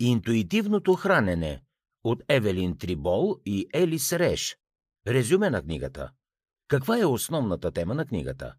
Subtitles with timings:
[0.00, 1.62] Интуитивното хранене
[2.04, 4.56] от Евелин Трибол и Елис Реш.
[5.06, 6.10] Резюме на книгата.
[6.68, 8.54] Каква е основната тема на книгата?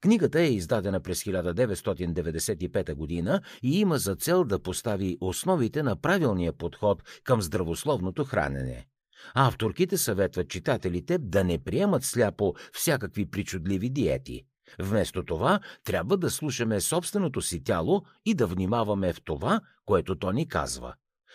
[0.00, 6.52] Книгата е издадена през 1995 година и има за цел да постави основите на правилния
[6.52, 8.86] подход към здравословното хранене.
[9.34, 14.44] Авторките съветват читателите да не приемат сляпо всякакви причудливи диети.
[14.78, 20.32] Вместо това, трябва да слушаме собственото си тяло и да внимаваме в това, което то
[20.32, 20.94] ни казва.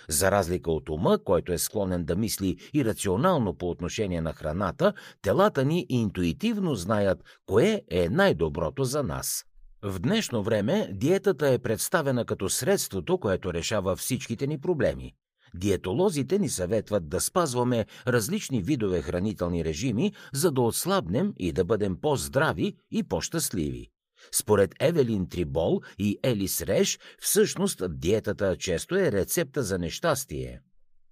[0.10, 4.94] За разлика от ума, който е склонен да мисли и рационално по отношение на храната,
[5.22, 9.46] телата ни интуитивно знаят кое е най-доброто за нас.
[9.82, 15.14] В днешно време диетата е представена като средството, което решава всичките ни проблеми.
[15.56, 21.98] Диетолозите ни съветват да спазваме различни видове хранителни режими, за да отслабнем и да бъдем
[22.02, 23.90] по-здрави и по-щастливи.
[24.32, 30.62] Според Евелин Трибол и Елис Реш, всъщност диетата често е рецепта за нещастие.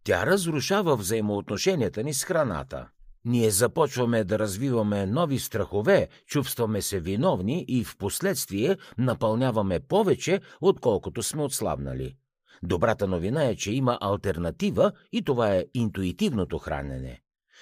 [0.04, 2.88] Тя разрушава взаимоотношенията ни с храната.
[3.26, 11.24] Ние започваме да развиваме нови страхове, чувстваме се виновни и в последствие напълняваме повече, отколкото
[11.24, 12.16] сме отслабнали.
[12.64, 17.22] Добрата новина е, че има альтернатива и това е интуитивното хранене.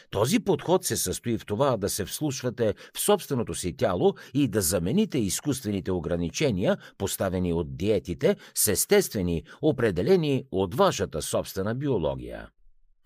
[0.10, 4.62] Този подход се състои в това да се вслушвате в собственото си тяло и да
[4.62, 12.50] замените изкуствените ограничения, поставени от диетите, с естествени, определени от вашата собствена биология.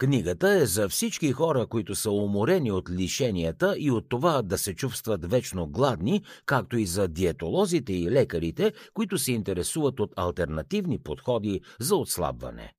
[0.01, 4.75] Книгата е за всички хора, които са уморени от лишенията и от това да се
[4.75, 11.61] чувстват вечно гладни, както и за диетолозите и лекарите, които се интересуват от альтернативни подходи
[11.79, 12.73] за отслабване.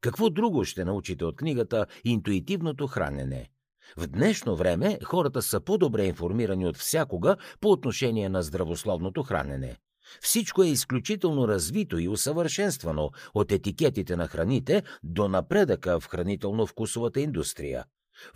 [0.00, 3.48] Какво друго ще научите от книгата «Интуитивното хранене»?
[3.96, 9.76] В днешно време хората са по-добре информирани от всякога по отношение на здравословното хранене.
[10.20, 17.84] Всичко е изключително развито и усъвършенствано, от етикетите на храните до напредъка в хранително-вкусовата индустрия.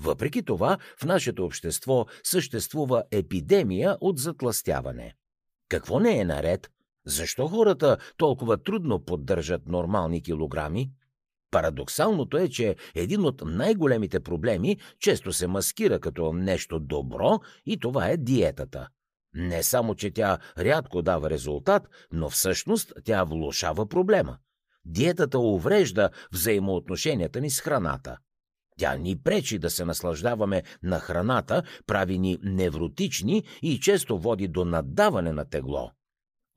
[0.00, 5.14] Въпреки това, в нашето общество съществува епидемия от затластяване.
[5.68, 6.70] Какво не е наред?
[7.06, 10.90] Защо хората толкова трудно поддържат нормални килограми?
[11.50, 18.08] Парадоксалното е, че един от най-големите проблеми често се маскира като нещо добро и това
[18.08, 18.88] е диетата.
[19.34, 24.38] Не само, че тя рядко дава резултат, но всъщност тя влушава проблема.
[24.84, 28.16] Диетата уврежда взаимоотношенията ни с храната.
[28.78, 34.64] Тя ни пречи да се наслаждаваме на храната, прави ни невротични и често води до
[34.64, 35.90] наддаване на тегло.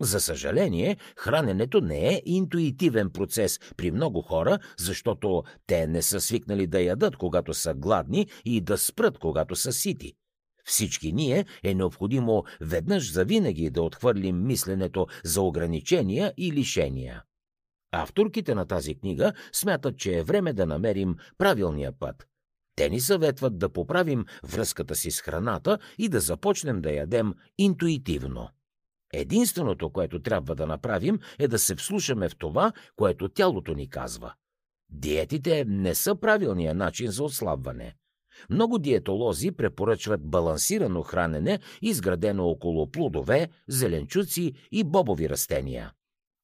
[0.01, 6.67] За съжаление, храненето не е интуитивен процес при много хора, защото те не са свикнали
[6.67, 10.13] да ядат, когато са гладни и да спрат, когато са сити.
[10.65, 17.23] Всички ние е необходимо веднъж завинаги да отхвърлим мисленето за ограничения и лишения.
[17.91, 22.27] Авторките на тази книга смятат, че е време да намерим правилния път.
[22.75, 28.49] Те ни съветват да поправим връзката си с храната и да започнем да ядем интуитивно.
[29.13, 34.33] Единственото, което трябва да направим, е да се вслушаме в това, което тялото ни казва.
[34.89, 37.95] Диетите не са правилният начин за отслабване.
[38.49, 45.91] Много диетолози препоръчват балансирано хранене, изградено около плодове, зеленчуци и бобови растения.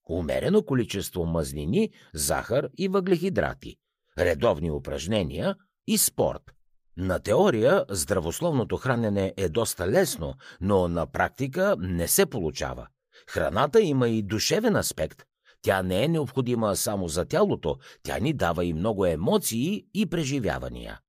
[0.10, 3.76] Умерено количество мазнини, захар и въглехидрати,
[4.18, 5.56] редовни упражнения
[5.88, 6.42] и спорт–
[7.00, 12.88] на теория здравословното хранене е доста лесно, но на практика не се получава.
[13.30, 15.24] Храната има и душевен аспект.
[15.62, 21.00] Тя не е необходима само за тялото, тя ни дава и много емоции и преживявания.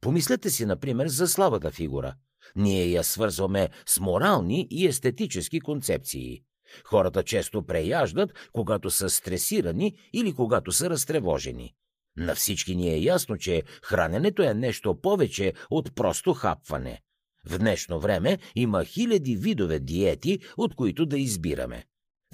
[0.00, 2.14] Помислете си, например, за слабата фигура.
[2.56, 6.42] Ние я свързваме с морални и естетически концепции.
[6.84, 11.74] Хората често преяждат, когато са стресирани или когато са разтревожени.
[12.16, 17.00] На всички ни е ясно, че храненето е нещо повече от просто хапване.
[17.46, 21.84] В днешно време има хиляди видове диети, от които да избираме.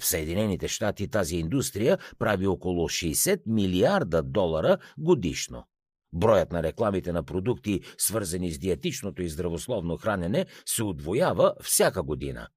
[0.01, 5.63] В Съединените щати тази индустрия прави около 60 милиарда долара годишно.
[6.13, 12.47] Броят на рекламите на продукти, свързани с диетичното и здравословно хранене, се удвоява всяка година.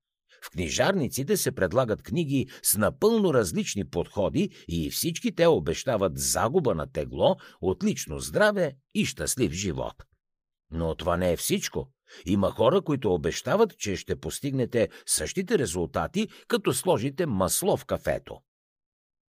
[0.45, 6.93] В книжарниците се предлагат книги с напълно различни подходи и всички те обещават загуба на
[6.93, 9.95] тегло, отлично здраве и щастлив живот.
[10.71, 11.89] Но това не е всичко.
[12.27, 18.41] Има хора, които обещават, че ще постигнете същите резултати, като сложите масло в кафето.